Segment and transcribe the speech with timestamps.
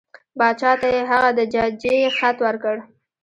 [0.39, 2.75] باچا ته یې هغه د ججې خط ورکړ.